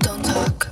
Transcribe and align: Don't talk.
Don't 0.00 0.24
talk. 0.24 0.67